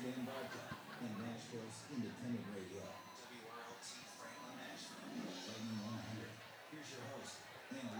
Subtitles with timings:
[0.00, 0.64] Amsterdam Vodka
[1.02, 2.80] and Nashville's independent radio.
[2.80, 4.96] WRLT Franklin, Nashville.
[5.44, 6.24] Lightning 100.
[6.72, 7.36] Here's your host,
[7.76, 7.92] Anna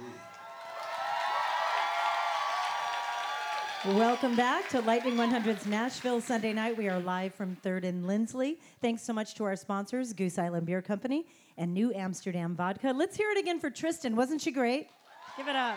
[3.93, 3.99] Lee.
[3.99, 6.79] Welcome back to Lightning 100's Nashville Sunday night.
[6.79, 8.59] We are live from 3rd and Lindsley.
[8.81, 11.27] Thanks so much to our sponsors, Goose Island Beer Company
[11.59, 12.95] and New Amsterdam Vodka.
[12.97, 14.17] Let's hear it again for Tristan.
[14.17, 14.89] Wasn't she great?
[15.37, 15.77] Give it up.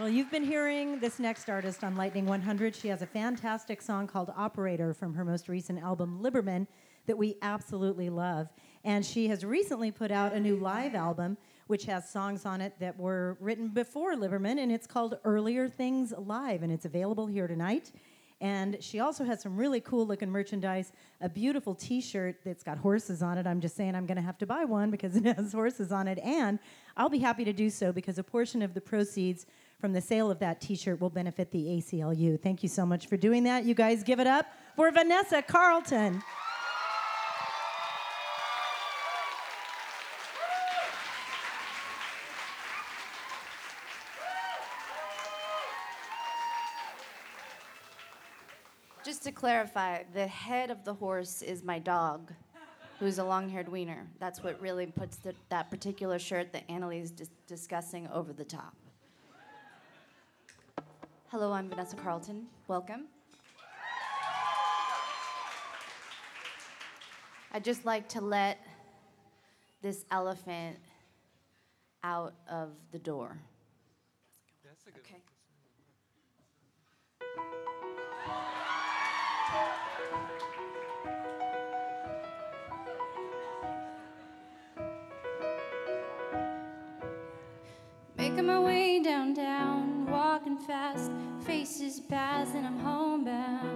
[0.00, 2.74] Well, you've been hearing this next artist on Lightning 100.
[2.74, 6.66] She has a fantastic song called Operator from her most recent album, Liberman,
[7.04, 8.48] that we absolutely love.
[8.82, 11.36] And she has recently put out a new live album,
[11.66, 16.14] which has songs on it that were written before Liberman, and it's called Earlier Things
[16.16, 17.92] Live, and it's available here tonight.
[18.40, 22.78] And she also has some really cool looking merchandise, a beautiful t shirt that's got
[22.78, 23.46] horses on it.
[23.46, 26.08] I'm just saying I'm going to have to buy one because it has horses on
[26.08, 26.18] it.
[26.20, 26.58] And
[26.96, 29.44] I'll be happy to do so because a portion of the proceeds
[29.80, 32.40] from the sale of that t shirt will benefit the ACLU.
[32.40, 33.64] Thank you so much for doing that.
[33.64, 36.22] You guys give it up for Vanessa Carlton.
[49.02, 52.32] Just to clarify, the head of the horse is my dog,
[52.98, 54.06] who's a long-haired wiener.
[54.20, 58.76] That's what really puts the, that particular shirt that Annalie's dis- discussing over the top.
[61.30, 62.48] Hello, I'm Vanessa Carlton.
[62.66, 63.04] Welcome.
[67.52, 68.58] I'd just like to let
[69.80, 70.76] this elephant
[72.02, 73.38] out of the door.
[74.88, 75.22] Okay.
[88.18, 89.49] Making my way downtown,
[90.66, 91.10] fast,
[91.46, 93.69] faces pass, and I'm homebound.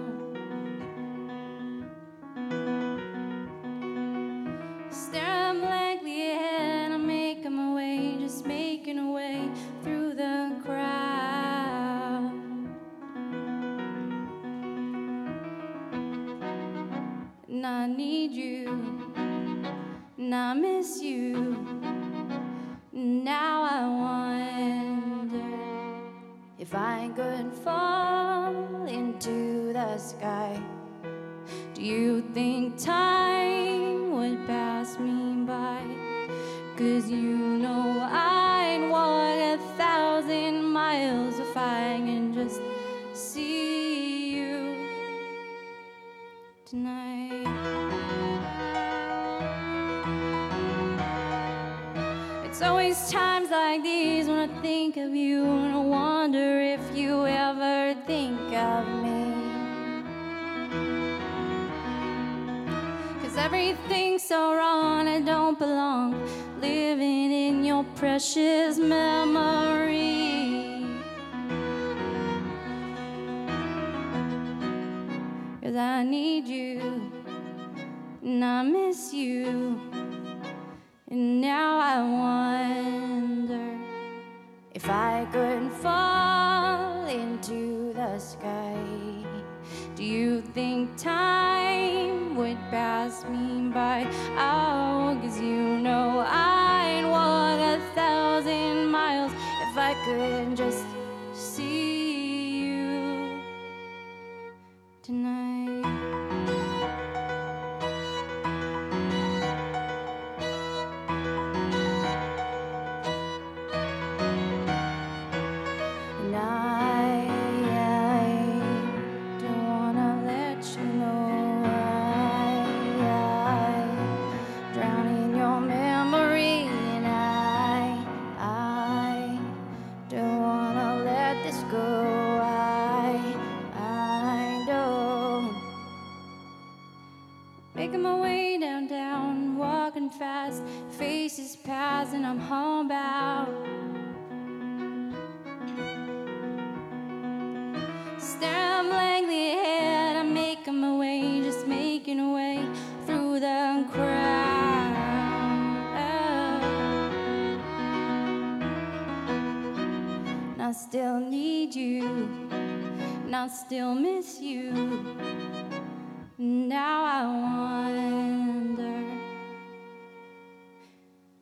[93.75, 94.07] By?
[94.37, 100.94] Oh, cause you know I'd walk a thousand miles if I could just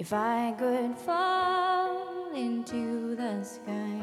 [0.04, 4.02] if I could fall into the sky.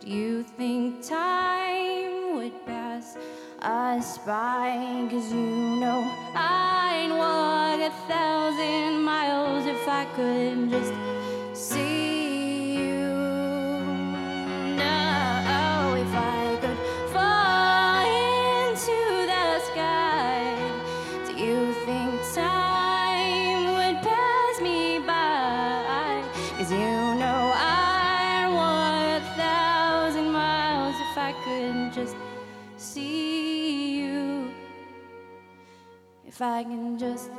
[0.00, 3.16] Do you think time would pass?
[3.62, 5.46] us spy, cause you
[5.82, 6.00] know
[6.34, 10.92] I'd walk a thousand miles if I could just
[26.62, 32.14] Cause you know I'd walk a thousand miles if I could just
[32.76, 34.48] see you.
[36.24, 37.30] If I can just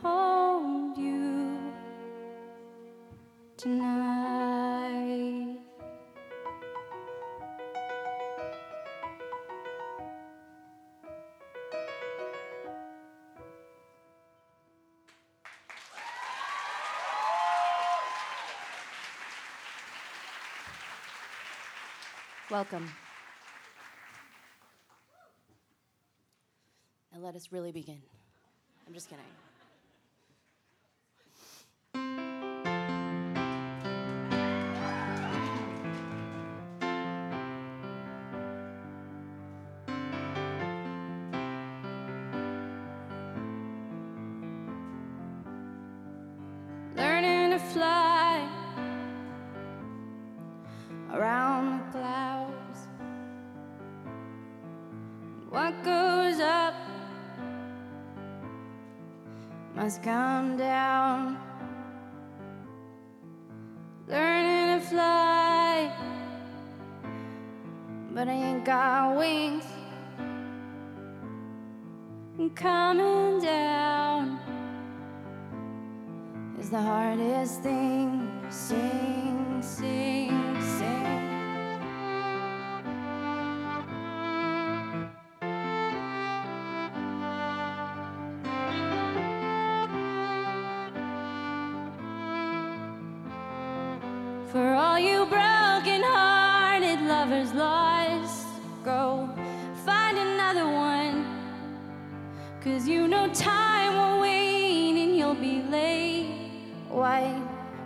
[0.00, 1.58] hold you
[3.56, 4.19] tonight.
[22.50, 22.90] Welcome.
[27.12, 28.02] Now let us really begin.
[28.88, 29.24] I'm just kidding.
[59.80, 61.38] Must come down.
[64.06, 65.90] Learning to fly,
[68.12, 69.64] but I ain't got wings.
[72.36, 74.38] And coming down
[76.58, 78.28] is the hardest thing.
[78.50, 80.99] Sing, sing, sing.
[97.50, 98.46] Hearted lost,
[98.84, 99.28] go
[99.84, 101.26] find another one.
[102.62, 106.26] Cause you know time will wait and you'll be late.
[106.88, 107.42] White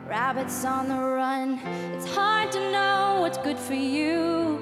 [0.06, 1.60] rabbits on the run.
[1.94, 4.58] It's hard to know what's good for you.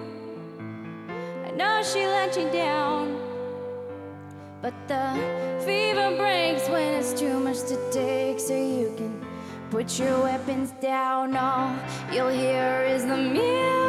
[1.46, 3.18] I know she let you down.
[4.60, 9.24] But the fever breaks when it's too much to take, so you can
[9.70, 11.36] put your weapons down.
[11.36, 11.74] All
[12.12, 13.81] you'll hear is the music.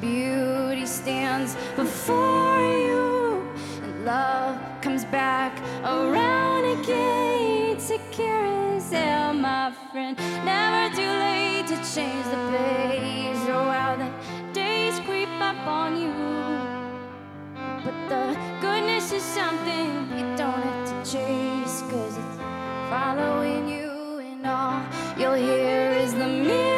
[0.00, 3.42] Beauty stands before you,
[3.82, 7.72] and love comes back around again.
[7.72, 10.16] It's a carousel, my friend.
[10.44, 13.48] Never too late to change the pace.
[13.48, 14.10] Oh, how the
[14.52, 16.12] days creep up on you.
[17.82, 22.36] But the goodness is something you don't have to chase, cause it's
[22.88, 24.80] following you, and all
[25.18, 26.77] you'll hear is the music.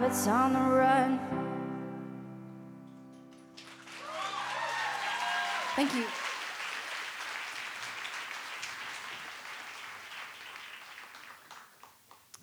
[0.00, 1.18] Rabbits on the run.
[5.74, 6.04] Thank you.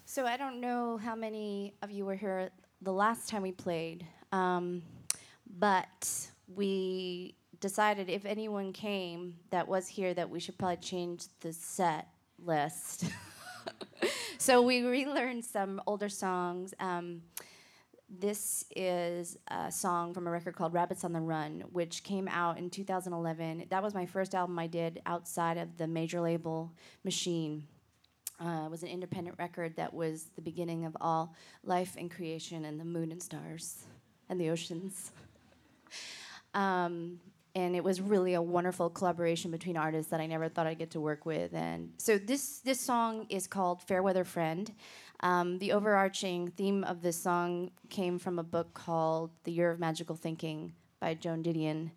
[0.06, 2.50] So I don't know how many of you were here
[2.82, 4.82] the last time we played, um,
[5.58, 11.54] but we decided if anyone came that was here that we should probably change the
[11.54, 13.06] set list.
[14.38, 16.74] so we relearned some older songs.
[16.80, 17.22] Um,
[18.10, 22.58] this is a song from a record called Rabbits on the Run, which came out
[22.58, 23.66] in 2011.
[23.70, 26.72] That was my first album I did outside of the major label
[27.04, 27.68] machine.
[28.40, 32.66] Uh, it was an independent record that was the beginning of all life and creation
[32.66, 33.86] and the moon and stars
[34.30, 35.12] and the oceans.
[36.54, 37.20] Um,
[37.56, 40.92] and it was really a wonderful collaboration between artists that I never thought I'd get
[40.92, 41.54] to work with.
[41.54, 44.72] And so this this song is called Fairweather Friend.
[45.22, 49.80] Um, the overarching theme of this song came from a book called The Year of
[49.80, 51.92] Magical Thinking by Joan Didion.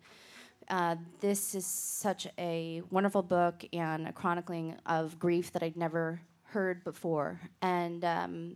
[0.69, 6.21] Uh, this is such a wonderful book and a chronicling of grief that I'd never
[6.43, 7.41] heard before.
[7.61, 8.55] And um,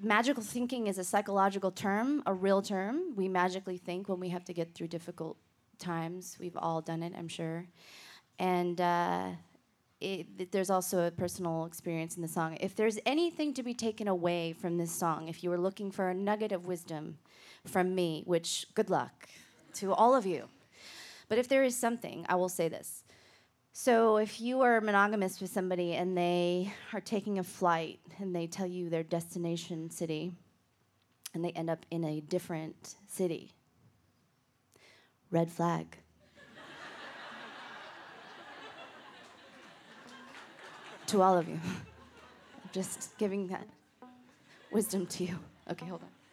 [0.00, 3.16] magical thinking is a psychological term, a real term.
[3.16, 5.36] We magically think when we have to get through difficult
[5.78, 6.36] times.
[6.40, 7.66] We've all done it, I'm sure.
[8.38, 9.28] And uh,
[10.00, 12.56] it, there's also a personal experience in the song.
[12.60, 16.08] If there's anything to be taken away from this song, if you were looking for
[16.10, 17.18] a nugget of wisdom
[17.66, 19.28] from me, which good luck
[19.74, 20.48] to all of you.
[21.28, 23.04] But if there is something, I will say this.
[23.72, 28.46] So if you are monogamous with somebody and they are taking a flight and they
[28.46, 30.32] tell you their destination city
[31.32, 33.53] and they end up in a different city,
[35.34, 35.86] red flag.
[41.06, 41.60] to all of you.
[41.62, 43.66] I'm just giving that
[44.72, 45.38] wisdom to you.
[45.70, 46.23] Okay, hold on.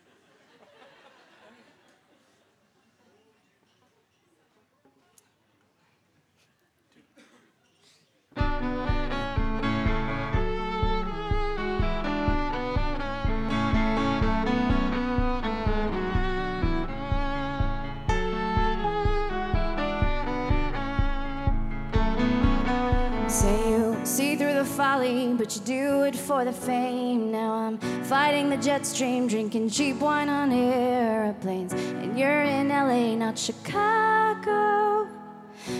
[25.01, 27.31] Folly, but you do it for the fame.
[27.31, 31.73] Now I'm fighting the jet stream, drinking cheap wine on airplanes.
[31.73, 35.07] And you're in LA, not Chicago.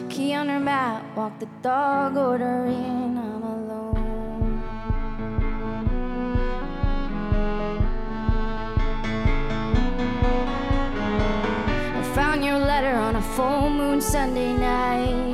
[0.09, 4.63] Key on her mat, walk the dog, order in, I'm alone.
[11.95, 15.30] I found your letter on a full moon Sunday night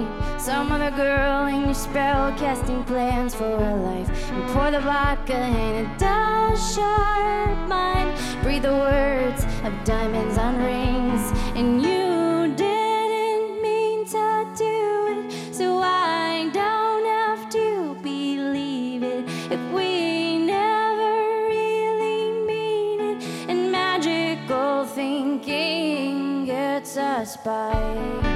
[0.47, 4.09] some other girl in your spell casting plans for a life.
[4.31, 8.17] And pour the vodka in a dull, sharp mind.
[8.43, 11.21] Breathe the words of diamonds on rings.
[11.57, 14.85] And you didn't mean to do
[15.17, 19.25] it, so I don't have to believe it.
[19.51, 21.11] If we never
[21.49, 28.26] really mean it, and magical thinking gets us by.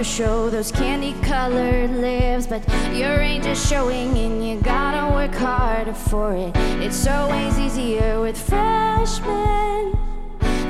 [0.00, 2.46] After show, those candy colored lips.
[2.46, 6.56] But your age is showing, and you gotta work harder for it.
[6.80, 9.98] It's always easier with freshmen.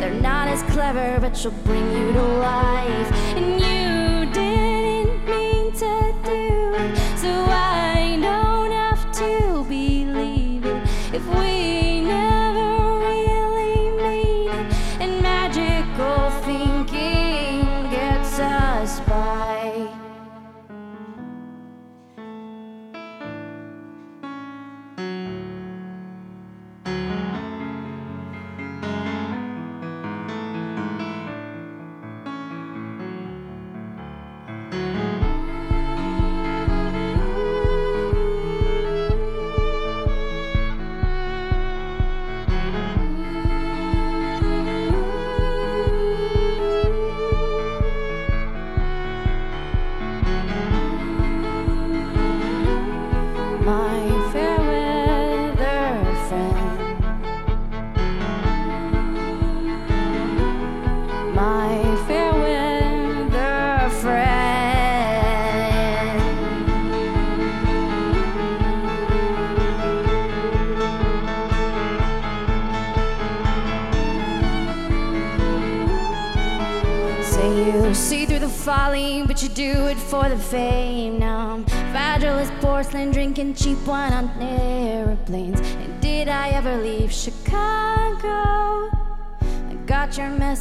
[0.00, 3.12] They're not as clever, but she'll bring you to life.
[3.36, 3.59] And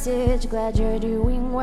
[0.06, 1.59] message, glad you're doing well.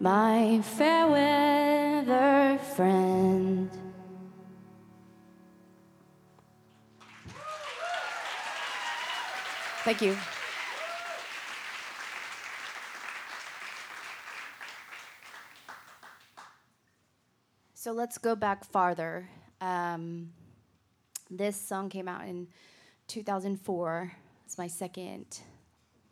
[0.00, 3.70] My fair weather friend.
[9.84, 10.16] Thank you.
[17.74, 19.28] So let's go back farther.
[19.60, 20.30] Um,
[21.30, 22.48] this song came out in
[23.08, 24.12] 2004.
[24.46, 25.40] It's my second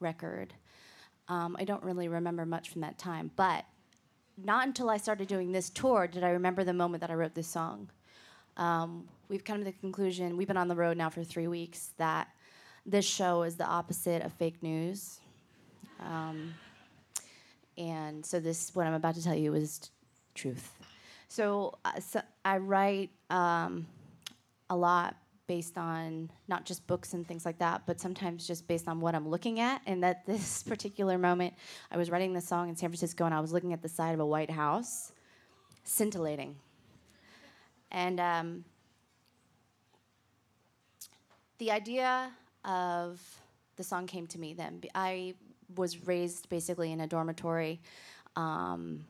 [0.01, 0.53] record.
[1.29, 3.65] Um, I don't really remember much from that time, but
[4.45, 7.35] not until I started doing this tour did I remember the moment that I wrote
[7.35, 7.89] this song.
[8.57, 11.91] Um, we've come to the conclusion, we've been on the road now for three weeks,
[11.99, 12.29] that
[12.85, 15.21] this show is the opposite of fake news.
[16.01, 16.55] Um,
[17.77, 19.91] and so this, what I'm about to tell you, is
[20.35, 20.73] truth.
[21.29, 23.87] So, uh, so I write um,
[24.71, 25.17] a lot
[25.49, 29.15] based on not just books and things like that, but sometimes just based on what
[29.17, 29.83] I'm looking at.
[29.87, 31.55] And at this particular moment,
[31.91, 34.15] I was writing this song in San Francisco and I was looking at the side
[34.15, 35.11] of a White House,
[35.83, 36.55] scintillating.
[37.91, 38.65] And um,
[41.57, 42.31] the idea
[42.65, 43.21] of
[43.77, 44.83] the song came to me then.
[44.95, 45.35] I
[45.75, 47.81] was raised basically in a dormitory.
[48.37, 49.07] Um,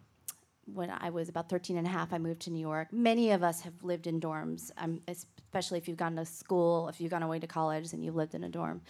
[0.74, 2.92] when I was about 13 and a half, I moved to New York.
[2.92, 7.00] Many of us have lived in dorms, um, especially if you've gone to school, if
[7.00, 8.80] you've gone away to college and you've lived in a dorm.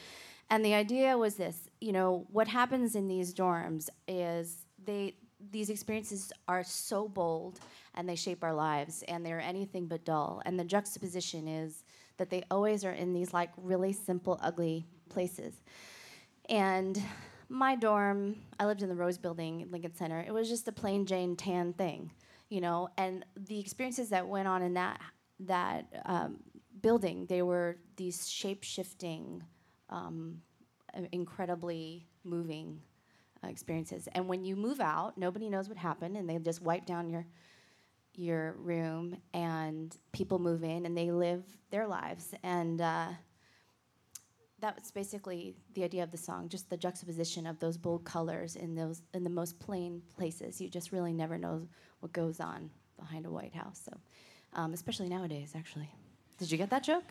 [0.50, 5.14] And the idea was this you know, what happens in these dorms is they,
[5.50, 7.60] these experiences are so bold
[7.94, 10.42] and they shape our lives and they're anything but dull.
[10.44, 11.84] And the juxtaposition is
[12.16, 15.54] that they always are in these like really simple, ugly places.
[16.48, 17.00] And
[17.48, 20.24] my dorm, I lived in the Rose Building Lincoln Center.
[20.26, 22.12] It was just a plain Jane tan thing,
[22.48, 22.88] you know.
[22.98, 25.00] And the experiences that went on in that
[25.40, 26.38] that um,
[26.82, 29.42] building, they were these shape shifting,
[29.88, 30.42] um,
[31.12, 32.80] incredibly moving
[33.42, 34.08] uh, experiences.
[34.12, 37.26] And when you move out, nobody knows what happened, and they just wipe down your
[38.14, 43.08] your room, and people move in, and they live their lives, and uh,
[44.60, 48.74] that's basically the idea of the song just the juxtaposition of those bold colors in
[48.74, 50.60] those in the most plain places.
[50.60, 51.66] You just really never know
[52.00, 53.96] what goes on behind a white house so
[54.54, 55.88] um, especially nowadays actually.
[56.38, 57.04] Did you get that joke?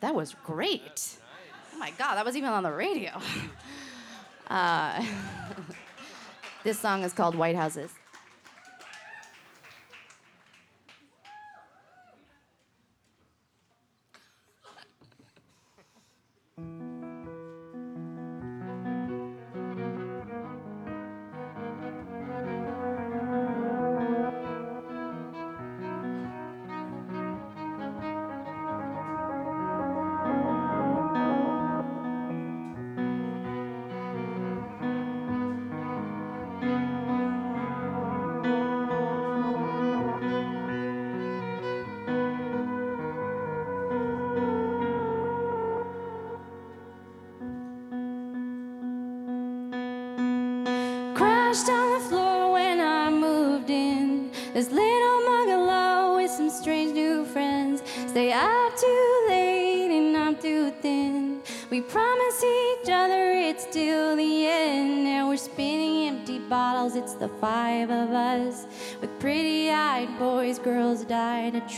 [0.00, 1.18] That was great.
[1.74, 3.20] Oh my god that was even on the radio.
[4.48, 5.00] Uh,
[6.64, 7.92] this song is called white houses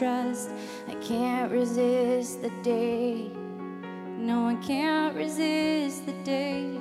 [0.02, 0.50] trust.
[0.88, 3.30] I can't resist the day.
[4.18, 6.76] No, I can't resist the day.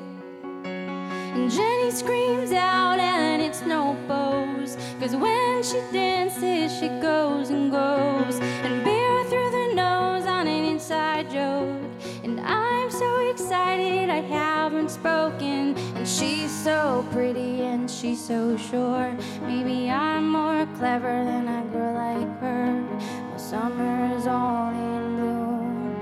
[0.63, 4.75] And Jenny screams out, and it's no pose.
[4.99, 8.39] Cause when she dances, she goes and goes.
[8.65, 11.79] And beer through the nose on an inside joke.
[12.23, 15.77] And I'm so excited I haven't spoken.
[15.95, 19.15] And she's so pretty and she's so sure.
[19.45, 22.83] Maybe I'm more clever than a girl like her.
[23.29, 25.95] Well, summer's all in bloom.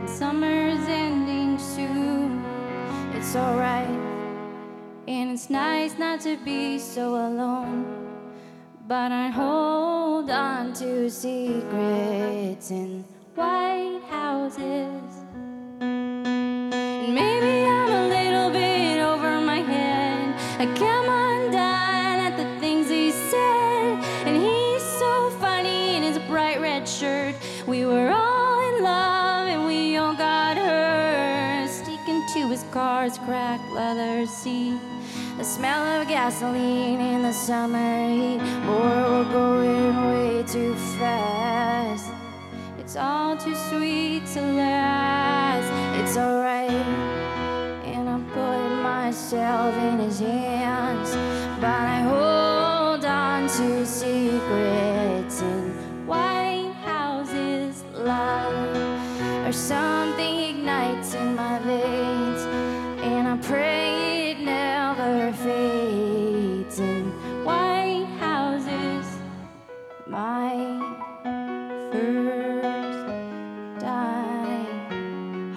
[0.00, 2.44] And summer's ending soon.
[3.14, 3.88] It's alright.
[5.08, 7.86] And it's nice not to be so alone.
[8.86, 15.19] But I hold on to secrets in white houses.
[33.00, 34.78] Car's cracked leather seat.
[35.38, 38.40] The smell of gasoline in the summer heat.
[38.66, 42.12] Boy, we're going way too fast.
[42.78, 45.68] It's all too sweet to last.
[45.98, 46.70] It's alright.
[47.86, 50.59] And I'm putting myself in his hands.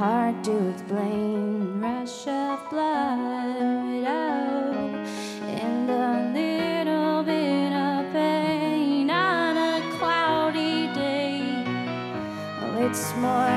[0.04, 1.80] Hard to explain.
[1.80, 4.04] Rush of blood.
[4.06, 4.92] Oh,
[5.48, 11.63] and a little bit of pain on a cloudy day.
[12.60, 13.56] Well, it's more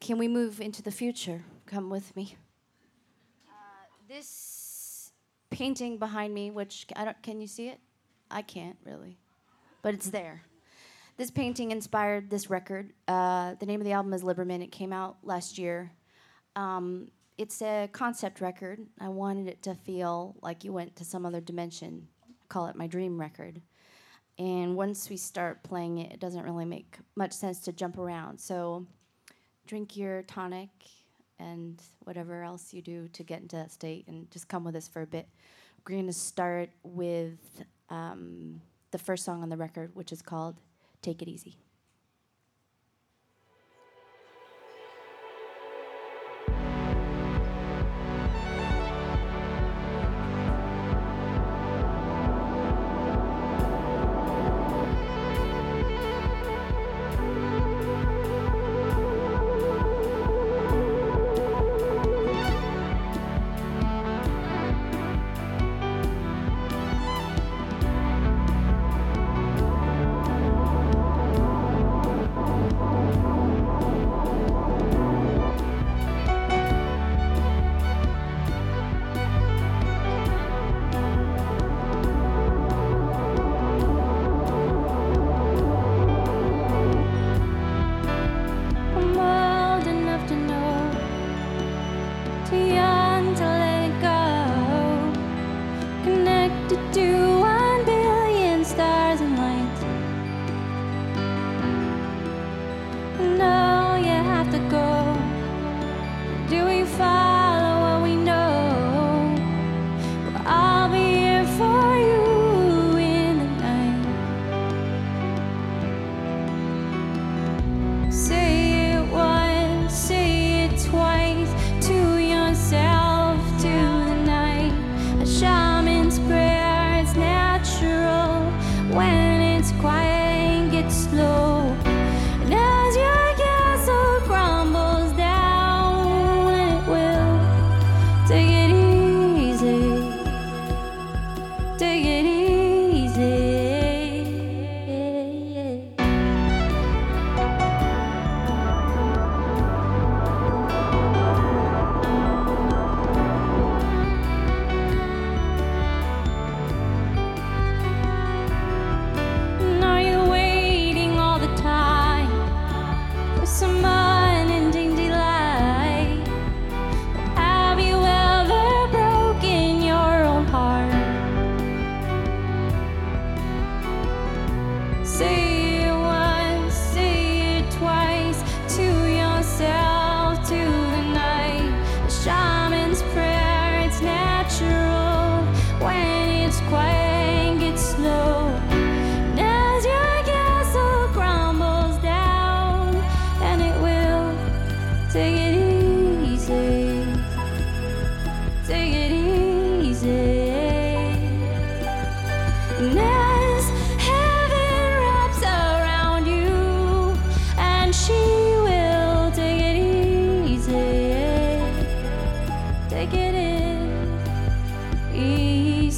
[0.00, 1.44] can we move into the future?
[1.66, 2.36] Come with me.
[3.48, 3.52] Uh,
[4.08, 5.12] this
[5.50, 7.78] painting behind me, which I don't, can you see it?
[8.30, 9.18] I can't really
[9.82, 10.42] but it's there.
[11.16, 12.92] This painting inspired this record.
[13.06, 14.62] Uh, the name of the album is Liberman.
[14.62, 15.92] It came out last year.
[16.56, 18.80] Um, it's a concept record.
[19.00, 22.08] I wanted it to feel like you went to some other dimension.
[22.24, 23.60] I call it my dream record.
[24.38, 28.40] And once we start playing it, it doesn't really make much sense to jump around.
[28.40, 28.86] So
[29.66, 30.70] drink your tonic
[31.38, 34.88] and whatever else you do to get into that state and just come with us
[34.88, 35.28] for a bit.
[35.84, 37.38] We're going to start with.
[37.88, 40.56] Um, the first song on the record, which is called
[41.02, 41.56] Take It Easy.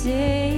[0.05, 0.52] Easy.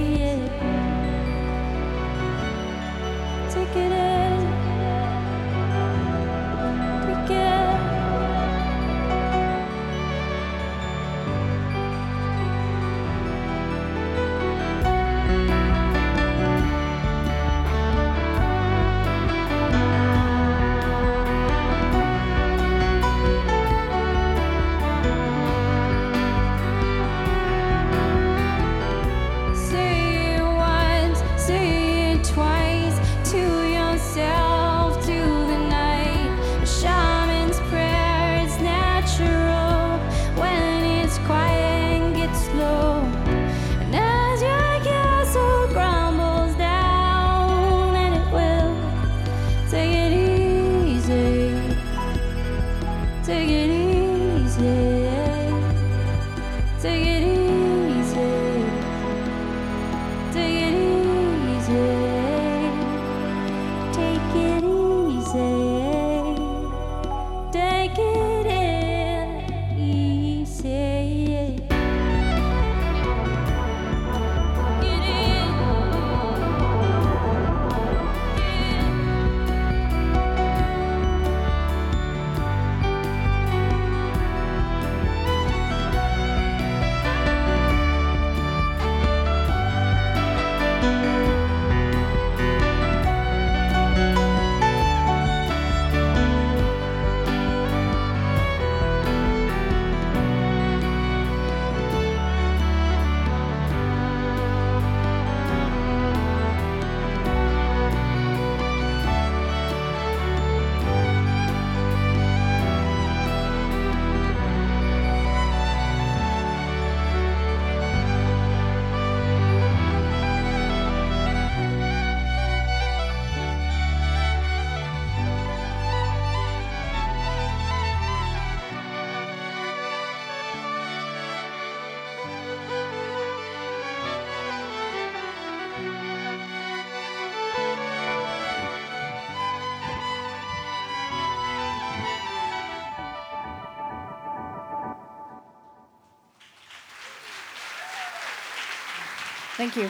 [149.57, 149.89] Thank you.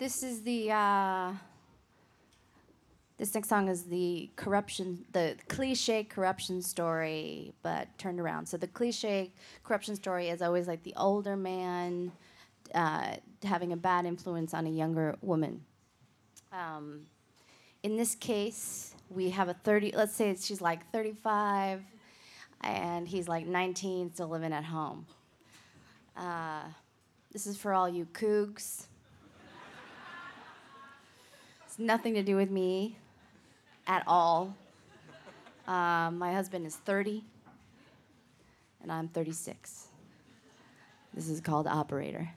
[0.00, 1.32] This is the uh,
[3.18, 8.46] this next song is the corruption, the cliche corruption story, but turned around.
[8.46, 12.10] So the cliche corruption story is always like the older man
[12.74, 13.14] uh,
[13.44, 15.62] having a bad influence on a younger woman.
[16.52, 17.02] Um,
[17.84, 19.92] in this case, we have a 30.
[19.94, 21.80] Let's say she's like 35,
[22.62, 25.06] and he's like 19, still living at home.
[26.16, 26.62] Uh,
[27.32, 28.86] this is for all you cougs.
[31.66, 32.96] It's nothing to do with me
[33.86, 34.54] at all.
[35.66, 37.24] Uh, my husband is 30,
[38.82, 39.86] and I'm 36.
[41.14, 42.30] This is called Operator.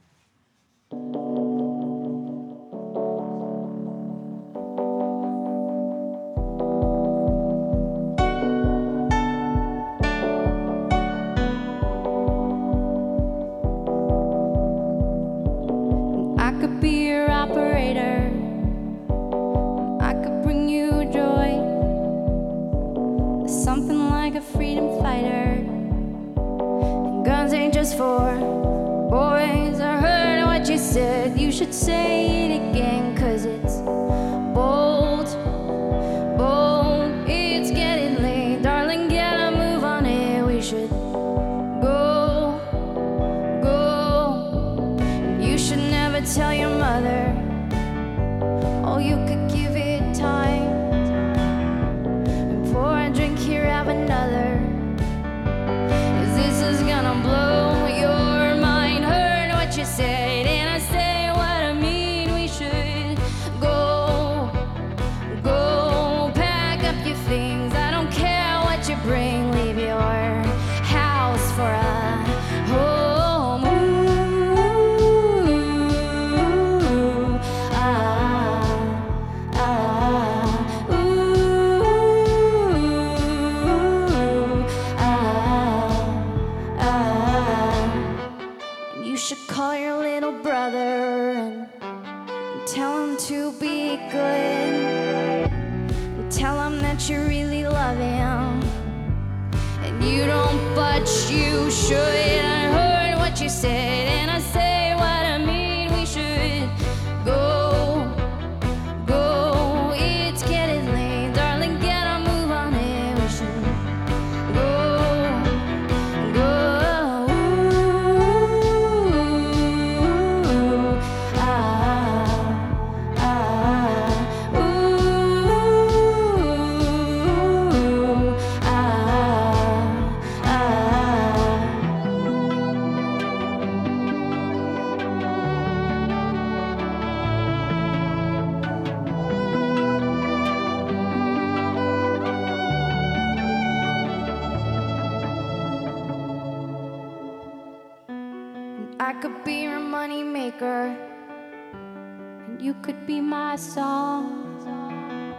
[153.56, 155.34] Don't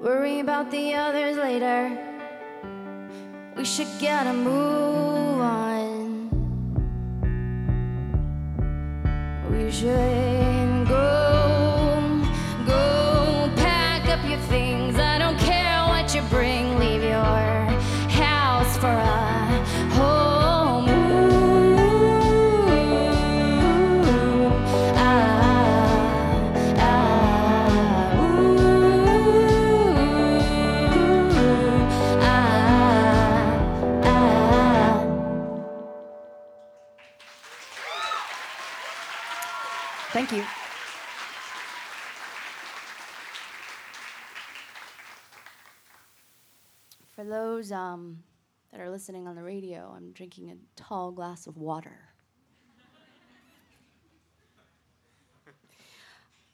[0.00, 1.98] worry about the others later.
[3.56, 6.30] We should get a move on.
[9.50, 10.13] We should
[47.64, 48.18] those um,
[48.72, 51.98] that are listening on the radio, I'm drinking a tall glass of water.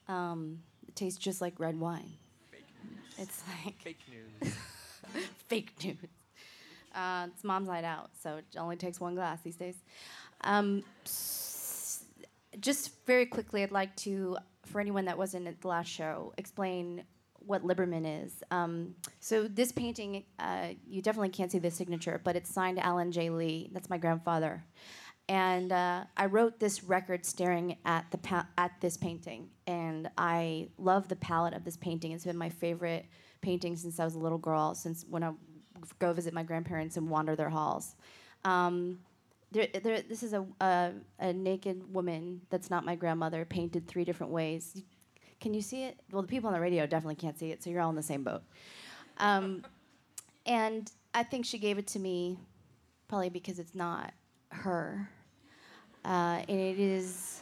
[0.07, 2.13] Um, it tastes just like red wine.
[3.17, 4.53] It's like Fake news.
[5.47, 5.97] fake news.
[6.93, 9.75] Uh, it's mom's night out, so it only takes one glass these days.
[10.41, 10.83] Um,
[12.59, 17.03] just very quickly, I'd like to, for anyone that wasn't at the last show, explain
[17.45, 18.43] what Liberman is.
[18.51, 23.11] Um, so this painting, uh, you definitely can't see the signature, but it's signed Alan
[23.11, 23.29] J.
[23.29, 23.69] Lee.
[23.73, 24.63] That's my grandfather.
[25.29, 30.69] And uh, I wrote this record staring at the pa- at this painting, and I
[30.77, 32.11] love the palette of this painting.
[32.11, 33.05] It's been my favorite
[33.41, 34.75] painting since I was a little girl.
[34.75, 35.31] Since when I
[35.99, 37.95] go visit my grandparents and wander their halls.
[38.43, 38.99] Um,
[39.51, 44.03] there, there, this is a, a a naked woman that's not my grandmother, painted three
[44.03, 44.83] different ways.
[45.41, 45.99] Can you see it?
[46.11, 48.03] Well, the people on the radio definitely can't see it, so you're all in the
[48.03, 48.43] same boat.
[49.17, 49.65] Um,
[50.45, 52.37] and I think she gave it to me
[53.07, 54.13] probably because it's not
[54.49, 55.09] her.
[56.05, 57.41] Uh, and it is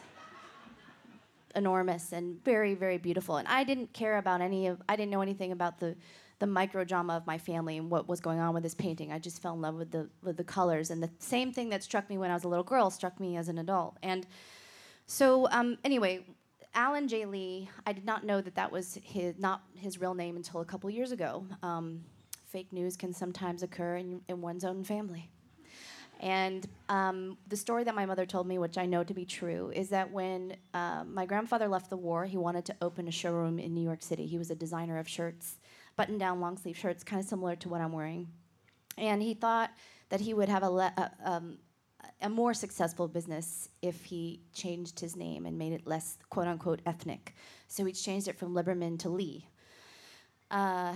[1.55, 3.37] enormous and very, very beautiful.
[3.37, 5.95] And I didn't care about any of, I didn't know anything about the,
[6.39, 9.11] the micro drama of my family and what was going on with this painting.
[9.11, 10.89] I just fell in love with the, with the colors.
[10.89, 13.37] And the same thing that struck me when I was a little girl struck me
[13.37, 13.97] as an adult.
[14.03, 14.25] And
[15.05, 16.25] so, um, anyway,
[16.73, 17.25] Alan J.
[17.25, 20.65] Lee, I did not know that that was his, not his real name until a
[20.65, 21.45] couple years ago.
[21.63, 22.03] Um,
[22.45, 25.29] fake news can sometimes occur in, in one's own family.
[26.19, 29.71] And um, the story that my mother told me, which I know to be true,
[29.73, 33.57] is that when uh, my grandfather left the war, he wanted to open a showroom
[33.57, 34.25] in New York City.
[34.25, 35.59] He was a designer of shirts,
[35.95, 38.27] button down, long sleeve shirts, kind of similar to what I'm wearing.
[38.97, 39.71] And he thought
[40.09, 41.57] that he would have a, le- a, um,
[42.21, 46.81] a more successful business if he changed his name and made it less quote unquote
[46.85, 47.35] ethnic.
[47.67, 49.47] So he changed it from Liberman to Lee.
[50.51, 50.95] Uh,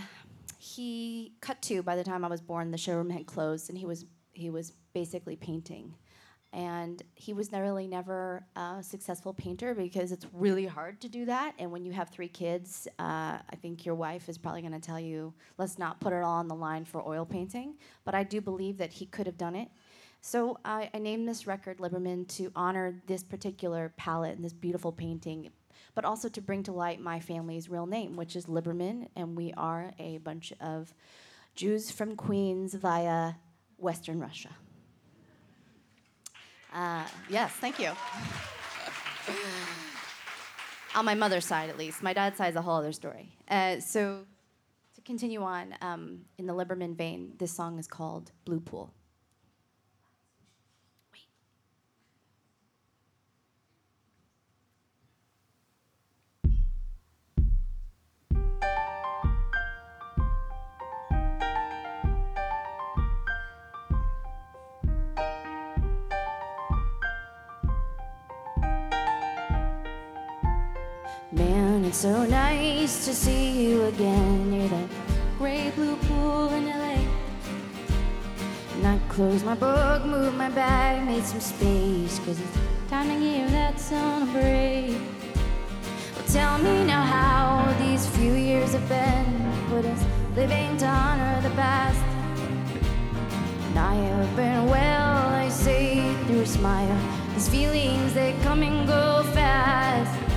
[0.58, 3.86] he cut to by the time I was born, the showroom had closed, and he
[3.86, 5.95] was he was basically painting.
[6.54, 11.56] And he was really never a successful painter because it's really hard to do that.
[11.58, 14.80] And when you have three kids, uh, I think your wife is probably going to
[14.80, 17.74] tell you, let's not put it all on the line for oil painting.
[18.06, 19.70] But I do believe that he could have done it.
[20.26, 24.94] So I, I named this record Liberman to honor this particular palette and this beautiful
[24.94, 25.52] painting,
[25.96, 29.52] but also to bring to light my family's real name, which is Liberman, and we
[29.58, 30.94] are a bunch of
[31.56, 33.34] Jews from Queens via
[33.76, 34.52] Western Russia.
[36.74, 37.90] Uh, yes, thank you.
[40.96, 42.02] on my mother's side, at least.
[42.02, 43.36] My dad's side is a whole other story.
[43.50, 44.24] Uh, so,
[44.96, 48.94] to continue on um, in the Liberman vein, this song is called Blue Pool.
[71.94, 74.52] It's so nice to see you again.
[74.52, 74.89] You're the
[75.38, 76.98] great blue pool in LA.
[78.74, 82.58] And I closed my book, moved my bag, made some space, cause it's
[82.89, 84.98] time to give that son a break.
[86.16, 90.04] Well, tell me now how these few years have been, but it's
[90.36, 92.02] living to honor the past.
[93.68, 96.98] And I have been well, I say through a smile.
[97.36, 100.33] These feelings, they come and go fast.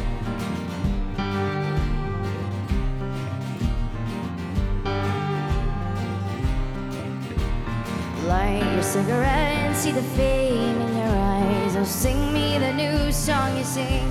[8.27, 11.77] Light your cigarette and see the fame in your eyes.
[11.77, 14.09] Oh, sing me the new song you sing.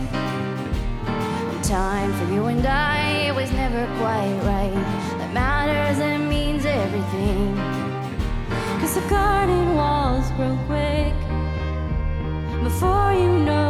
[1.49, 4.71] When time for you and I, it was never quite right.
[5.19, 7.57] That matters and means everything.
[8.79, 11.13] Cause the garden walls grow quick.
[12.63, 13.64] Before you know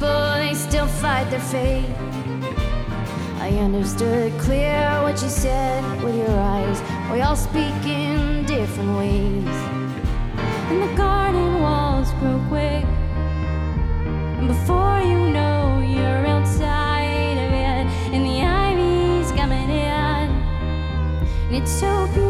[0.00, 1.94] They still fight their fate.
[3.38, 6.82] I understood clear what you said with your eyes.
[7.12, 9.54] We all speak in different ways.
[10.70, 12.84] And the garden walls grow quick.
[14.38, 17.86] And before you know, you're outside of it.
[18.12, 20.30] And the ivy's coming in.
[21.46, 22.29] And it's so beautiful,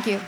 [0.00, 0.20] Thank you.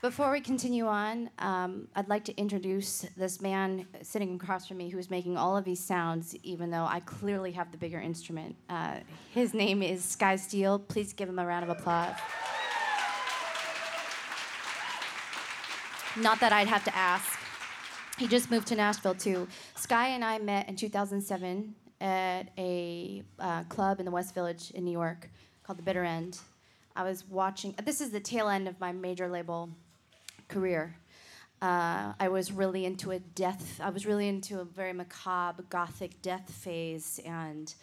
[0.00, 4.88] Before we continue on, um, I'd like to introduce this man sitting across from me
[4.88, 8.56] who's making all of these sounds, even though I clearly have the bigger instrument.
[8.70, 9.00] Uh,
[9.34, 10.78] his name is Sky Steele.
[10.78, 12.14] Please give him a round of applause.
[16.16, 17.38] Not that I'd have to ask.
[18.16, 19.46] He just moved to Nashville too.
[19.74, 24.84] Sky and I met in 2007 at a uh, club in the West Village in
[24.84, 25.30] New York
[25.62, 26.38] called The Bitter End.
[26.94, 27.74] I was watching.
[27.84, 29.70] This is the tail end of my major label
[30.48, 30.96] career.
[31.60, 33.80] Uh, I was really into a death.
[33.82, 37.74] I was really into a very macabre gothic death phase, and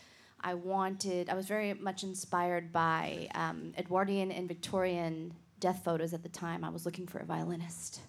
[0.41, 1.29] I wanted.
[1.29, 6.63] I was very much inspired by um, Edwardian and Victorian death photos at the time.
[6.63, 8.01] I was looking for a violinist,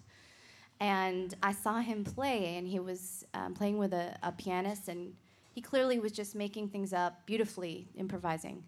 [0.79, 5.13] and I saw him play, and he was um, playing with a, a pianist, and
[5.55, 8.61] he clearly was just making things up beautifully, improvising.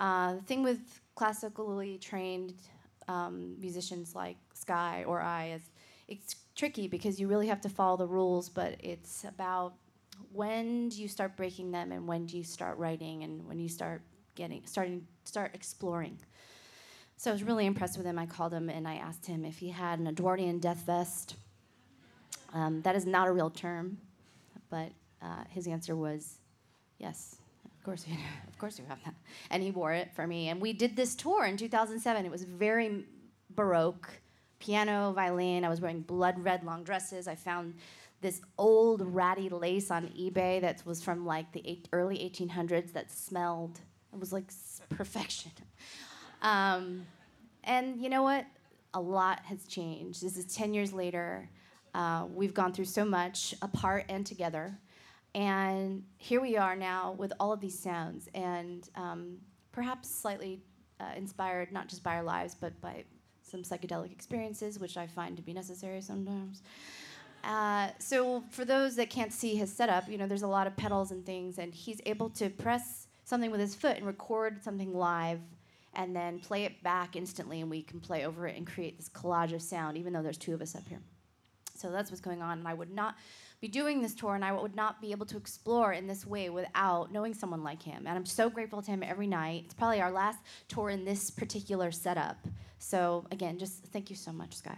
[0.00, 0.80] Uh, the thing with
[1.14, 2.54] classically trained
[3.06, 5.62] um, musicians like Sky or I is
[6.08, 9.74] it's tricky because you really have to follow the rules, but it's about
[10.32, 13.68] when do you start breaking them and when do you start writing and when you
[13.68, 14.00] start
[14.34, 16.18] getting starting start exploring.
[17.18, 18.18] So I was really impressed with him.
[18.18, 21.36] I called him and I asked him if he had an Edwardian death vest.
[22.54, 23.98] Um, that is not a real term,
[24.70, 24.92] but
[25.22, 26.38] uh, his answer was
[26.98, 27.36] yes.
[27.64, 28.16] Of course, you,
[28.48, 29.14] of course you have that.
[29.50, 30.48] And he wore it for me.
[30.48, 32.24] And we did this tour in 2007.
[32.24, 33.04] It was very
[33.50, 34.08] baroque,
[34.58, 35.64] piano, violin.
[35.64, 37.26] I was wearing blood red long dresses.
[37.26, 37.74] I found
[38.20, 43.10] this old ratty lace on eBay that was from like the eight, early 1800s that
[43.10, 43.80] smelled.
[44.12, 44.50] It was like
[44.88, 45.52] perfection.
[46.42, 47.06] Um,
[47.62, 48.44] and you know what?
[48.94, 50.20] A lot has changed.
[50.22, 51.48] This is 10 years later.
[51.94, 54.76] Uh, we've gone through so much, apart and together.
[55.34, 59.38] And here we are now with all of these sounds, and um,
[59.72, 60.60] perhaps slightly
[61.00, 63.04] uh, inspired not just by our lives, but by
[63.42, 66.62] some psychedelic experiences, which I find to be necessary sometimes.
[67.44, 70.76] Uh, so for those that can't see his setup, you know, there's a lot of
[70.76, 74.92] pedals and things, and he's able to press something with his foot and record something
[74.92, 75.40] live,
[75.94, 79.08] and then play it back instantly, and we can play over it and create this
[79.08, 81.00] collage of sound, even though there's two of us up here.
[81.74, 83.16] So that's what's going on, and I would not
[83.62, 86.50] be doing this tour, and I would not be able to explore in this way
[86.50, 88.08] without knowing someone like him.
[88.08, 89.62] And I'm so grateful to him every night.
[89.66, 92.48] It's probably our last tour in this particular setup.
[92.80, 94.76] So again, just thank you so much, Sky.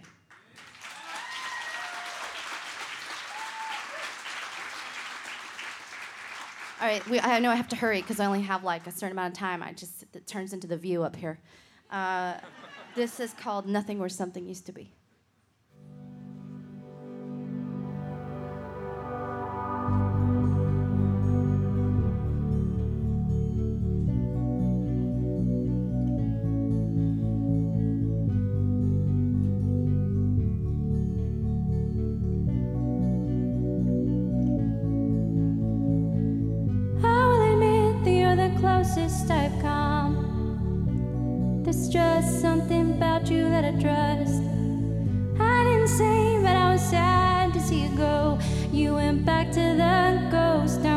[6.79, 8.91] All right, we, I know I have to hurry because I only have like a
[8.91, 9.63] certain amount of time.
[9.63, 11.39] I just it turns into the view up here.
[11.89, 12.35] Uh,
[12.93, 14.93] this is called "Nothing Where Something Used to Be."
[42.67, 44.41] Something about you that I trust.
[45.39, 48.39] I didn't say, but I was sad to see you go.
[48.71, 50.94] You went back to the ghost, I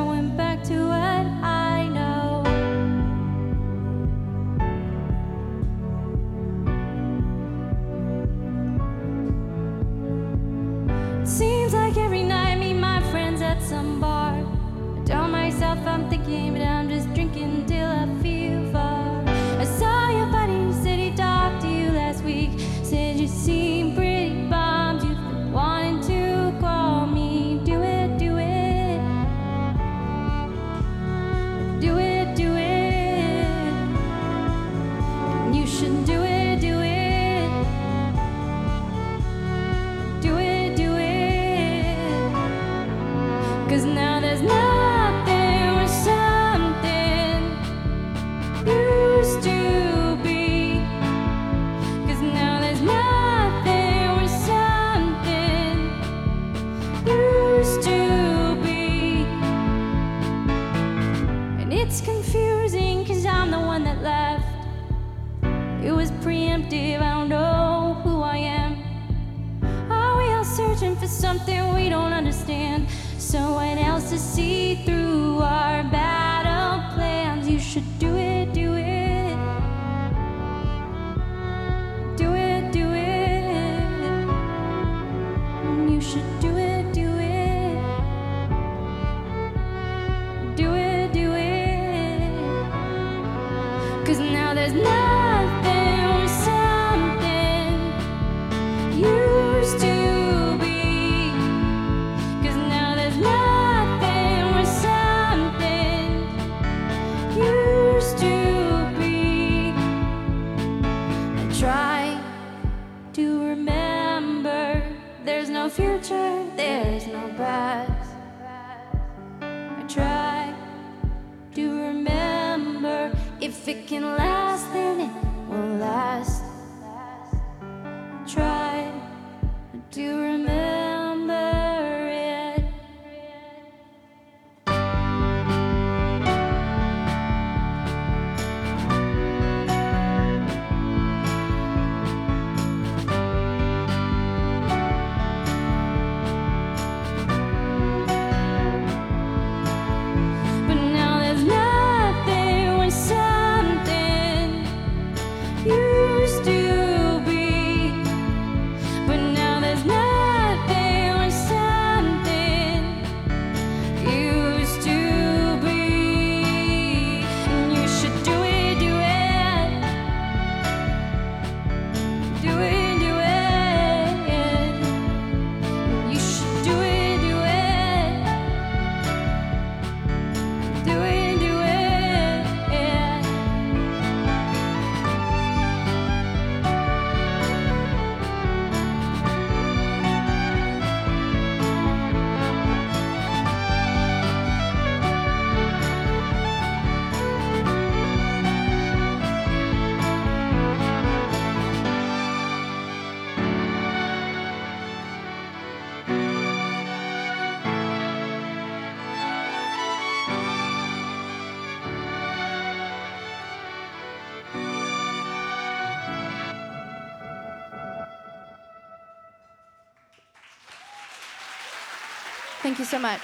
[222.68, 223.22] Thank you so much.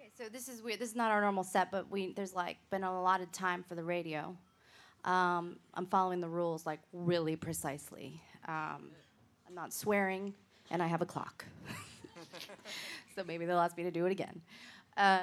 [0.00, 0.78] Okay, so this is weird.
[0.78, 3.62] This is not our normal set, but we there's like been a lot of time
[3.68, 4.34] for the radio.
[5.04, 8.22] Um, I'm following the rules like really precisely.
[8.48, 8.92] Um,
[9.46, 10.32] I'm not swearing,
[10.70, 11.44] and I have a clock.
[13.14, 14.40] so maybe they'll ask me to do it again.
[14.96, 15.20] Uh,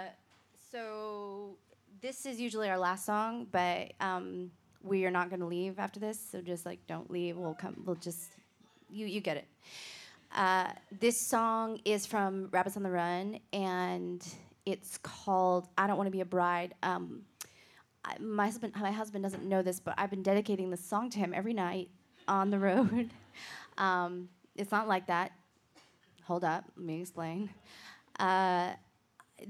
[0.72, 1.58] so
[2.04, 4.52] this is usually our last song, but um,
[4.88, 6.20] we are not going to leave after this.
[6.32, 7.38] So just like don't leave.
[7.38, 7.76] We'll come.
[7.86, 8.32] We'll just
[8.90, 9.48] you you get it.
[10.36, 10.68] Uh,
[11.00, 14.26] this song is from Rabbits on the Run, and
[14.66, 17.22] it's called "I Don't Want to Be a Bride." Um,
[18.04, 21.20] I, my husband, my husband doesn't know this, but I've been dedicating this song to
[21.20, 21.90] him every night
[22.28, 23.12] on the road.
[23.78, 25.32] um, it's not like that.
[26.26, 27.50] Hold up, let me explain.
[28.20, 28.72] Uh,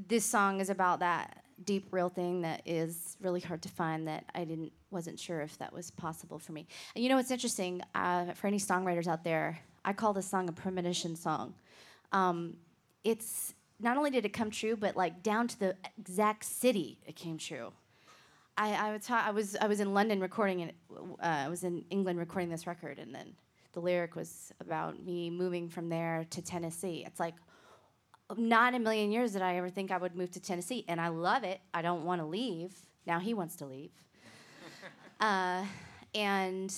[0.07, 4.07] this song is about that deep, real thing that is really hard to find.
[4.07, 6.67] That I didn't, wasn't sure if that was possible for me.
[6.95, 9.59] And you know, what's interesting uh, for any songwriters out there.
[9.85, 11.53] I call this song a premonition song.
[12.11, 12.57] Um,
[13.03, 17.15] it's not only did it come true, but like down to the exact city, it
[17.15, 17.71] came true.
[18.57, 20.75] I, I, was, I was I was in London recording it.
[20.91, 23.35] Uh, I was in England recording this record, and then
[23.73, 27.03] the lyric was about me moving from there to Tennessee.
[27.05, 27.35] It's like
[28.35, 31.07] not a million years did I ever think I would move to Tennessee, and I
[31.07, 31.61] love it.
[31.73, 32.73] I don't want to leave.
[33.05, 33.91] Now he wants to leave,
[35.21, 35.63] uh,
[36.13, 36.73] and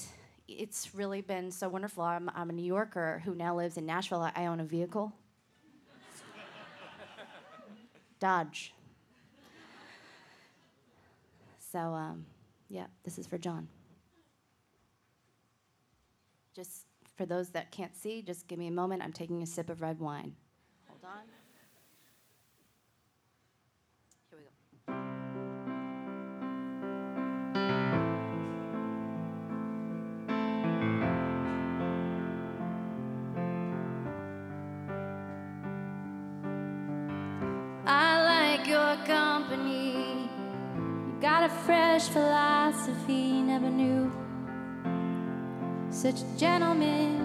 [0.47, 2.03] it's really been so wonderful.
[2.03, 4.21] I'm, I'm a New Yorker who now lives in Nashville.
[4.21, 5.11] I, I own a vehicle,
[8.19, 8.73] Dodge.
[11.71, 12.25] So, um,
[12.67, 13.67] yeah, this is for John.
[16.55, 16.85] Just
[17.15, 19.03] for those that can't see, just give me a moment.
[19.03, 20.35] I'm taking a sip of red wine.
[20.87, 21.38] Hold on.
[41.49, 44.11] Fresh philosophy, never knew
[45.89, 47.17] such a gentleman.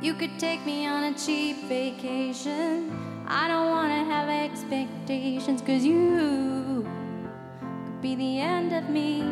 [0.00, 2.92] You could take me on a cheap vacation.
[3.26, 6.86] I don't wanna have expectations, cause you
[7.84, 9.22] could be the end of me.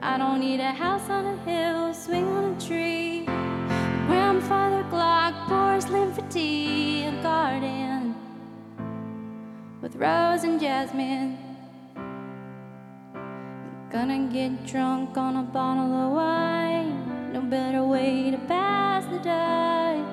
[0.00, 3.24] I don't need a house on a hill, swing on a tree.
[4.06, 7.85] Grandfather clock, porcelain for tea, a garden
[9.96, 11.38] rose and jasmine.
[13.90, 17.32] Gonna get drunk on a bottle of wine.
[17.32, 20.04] No better way to pass the day.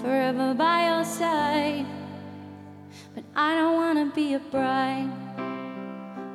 [0.00, 1.86] Forever by your side.
[3.14, 5.10] But I don't wanna be a bride.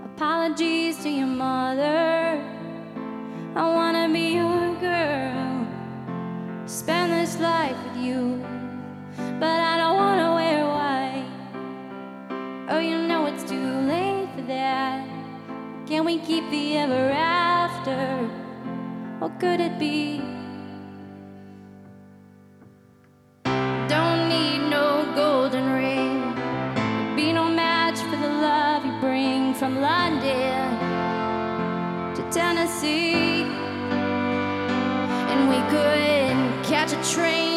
[0.05, 2.43] Apologies to your mother.
[3.55, 5.68] I wanna be your girl.
[6.66, 8.43] Spend this life with you.
[9.39, 10.22] But I don't wanna
[14.48, 15.08] that.
[15.86, 18.30] Can we keep the ever after?
[19.20, 20.18] What could it be?
[23.88, 26.34] Don't need no golden ring.
[27.16, 30.78] Be no match for the love you bring from London
[32.16, 33.44] to Tennessee.
[35.32, 37.53] And we could catch a train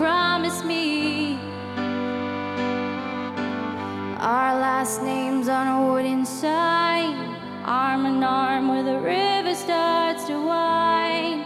[0.00, 1.38] Promise me?
[4.18, 7.12] Our last names on a wooden sign,
[7.66, 11.44] arm in arm where the river starts to wind.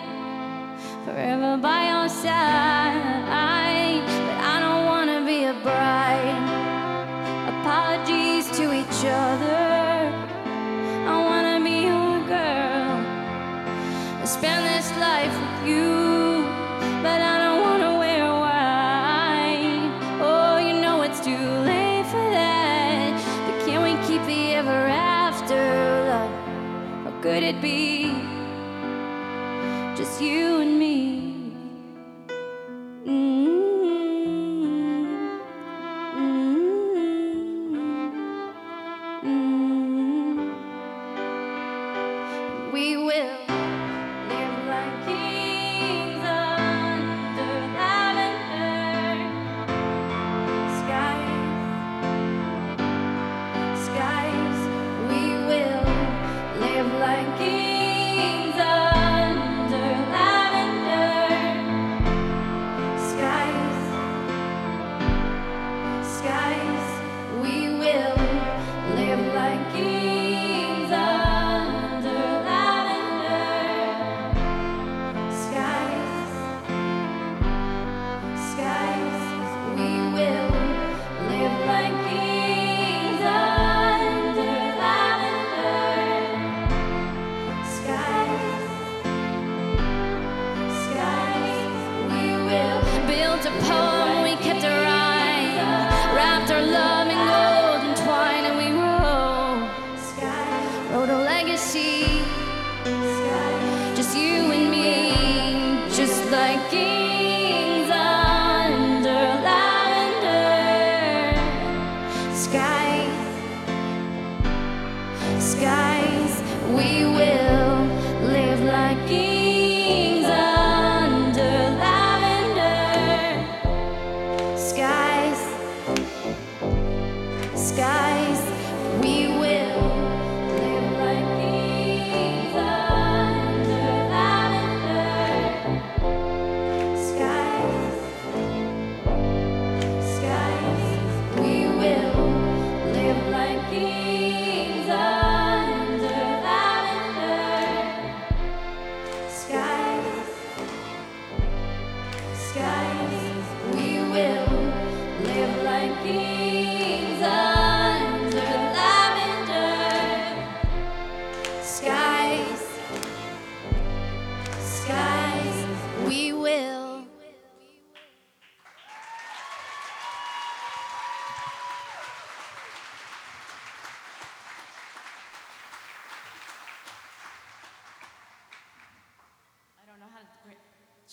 [1.05, 6.39] Forever by your side, but I don't wanna be a bride.
[7.59, 9.64] Apologies to each other.
[27.61, 27.94] Be?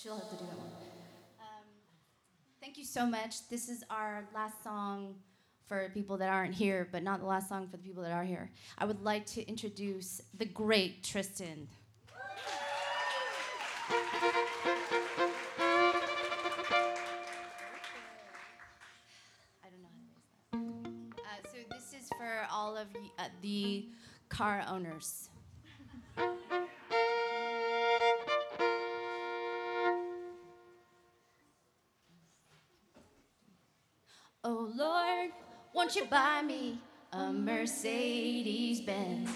[0.02, 0.72] She'll have to do that one.
[1.40, 1.66] Um,
[2.60, 3.48] thank you so much.
[3.50, 5.14] This is our last song
[5.68, 8.24] for people that aren't here, but not the last song for the people that are
[8.24, 8.50] here.
[8.80, 11.68] I would like to introduce the great Tristan.
[20.52, 20.58] Uh,
[21.44, 22.88] so this is for all of
[23.20, 23.90] uh, the
[24.30, 25.31] car owners.
[35.92, 36.80] Won't you buy me
[37.12, 39.30] a Mercedes Benz?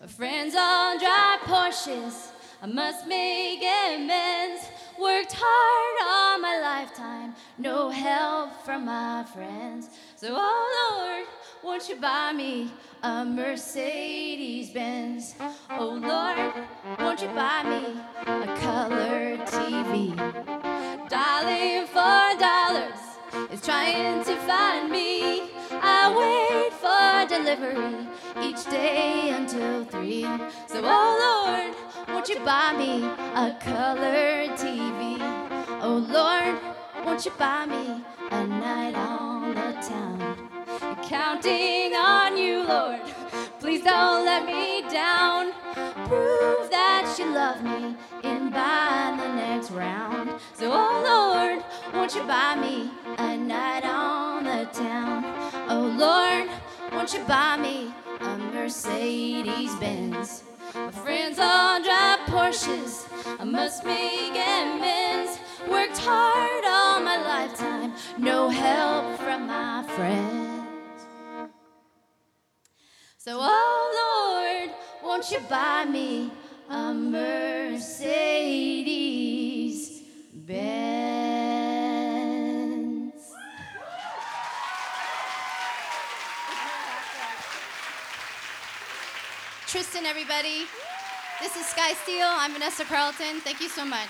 [0.00, 2.32] My friends all drive Porsches.
[2.60, 4.66] I must make amends.
[5.00, 9.88] Worked hard all my lifetime, no help from my friends.
[10.16, 11.28] So, oh Lord,
[11.62, 12.72] won't you buy me
[13.04, 15.36] a Mercedes Benz?
[15.70, 16.66] Oh Lord,
[16.98, 20.16] won't you buy me a colored TV?
[21.08, 23.14] Dialing for dollars
[23.52, 25.33] is trying to find me.
[26.06, 28.06] I wait for delivery
[28.42, 30.24] each day until three.
[30.66, 35.16] So, oh Lord, won't you buy me a colored TV?
[35.80, 36.60] Oh Lord,
[37.06, 40.50] won't you buy me a night on the town?
[41.04, 43.00] Counting on you, Lord.
[43.58, 45.52] Please don't let me down.
[46.06, 50.38] Prove that you love me in by the next round.
[50.52, 55.33] So, oh Lord, won't you buy me a night on the town?
[55.86, 56.48] Oh Lord,
[56.92, 60.42] won't you buy me a Mercedes Benz?
[60.74, 63.06] My friends all drive Porsches.
[63.38, 65.38] I must make amends.
[65.68, 71.02] Worked hard all my lifetime, no help from my friends.
[73.18, 74.70] So, oh Lord,
[75.04, 76.32] won't you buy me
[76.70, 77.82] a Mercedes
[80.32, 81.23] Benz?
[89.74, 90.66] Tristan, everybody.
[91.40, 92.28] This is Sky Steele.
[92.30, 93.40] I'm Vanessa Carlton.
[93.40, 94.08] Thank you so much.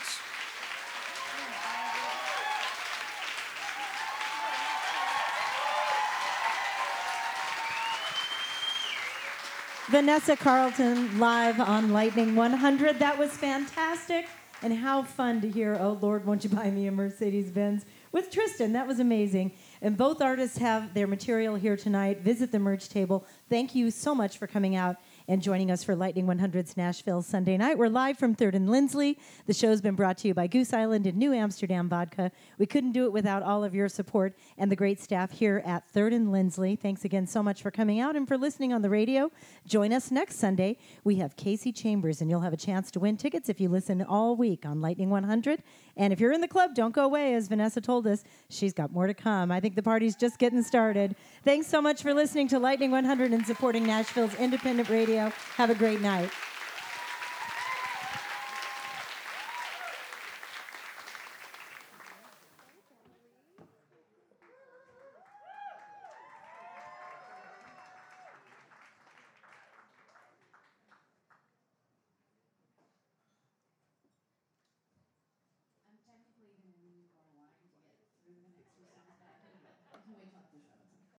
[9.89, 12.99] Vanessa Carlton live on Lightning 100.
[12.99, 14.29] That was fantastic.
[14.63, 18.31] And how fun to hear, Oh Lord, won't you buy me a Mercedes Benz with
[18.31, 18.73] Tristan.
[18.73, 19.53] That was amazing.
[19.83, 22.21] And both artists have their material here tonight.
[22.21, 23.27] Visit the merch table.
[23.51, 24.97] Thank you so much for coming out
[25.27, 27.79] and joining us for Lightning 100's Nashville Sunday night.
[27.79, 29.19] We're live from 3rd and Lindsley.
[29.47, 32.31] The show's been brought to you by Goose Island and New Amsterdam Vodka.
[32.59, 35.91] We couldn't do it without all of your support and the great staff here at
[35.93, 36.77] 3rd and Lindsley.
[36.77, 39.31] Thanks again so much for coming out and for listening on the radio.
[39.67, 40.77] Join us next Sunday.
[41.05, 44.03] We have Kasey Chambers, and you'll have a chance to win tickets if you listen
[44.03, 45.63] all week on Lightning 100.
[45.97, 47.35] And if you're in the club, don't go away.
[47.35, 49.53] As Vanessa told us, she's got more to come.
[49.53, 51.15] I think the party's just getting started.
[51.45, 55.33] Thanks so much for listening to Lightning 100 and supporting Nashville's independent radio.
[55.57, 56.31] Have a great night.